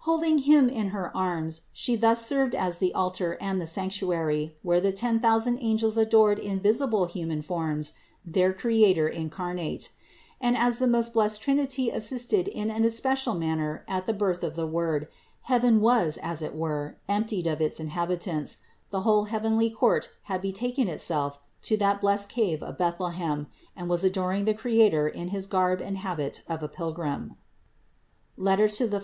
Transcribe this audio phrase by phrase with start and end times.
[0.00, 0.10] 484.
[0.10, 4.80] Holding Him in Her arms She thus served as the altar and the sanctuary, where
[4.80, 7.92] the ten thousand angels adored in visible human forms
[8.24, 9.90] their Creator incarnate.
[10.40, 14.56] And as the most blessed Trinity assisted in an especial manner at the birth of
[14.56, 15.06] the Word,
[15.42, 20.42] heaven was as it were emptied of its inhabitants, for the whole heavenly court had
[20.42, 25.46] betaken itself to that blessed cave of Bethlehem and was adoring the Creator in his
[25.46, 27.36] garb and habit of a pilgrim
[28.36, 29.00] (Phil.